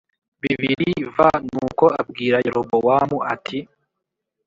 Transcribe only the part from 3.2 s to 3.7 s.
ati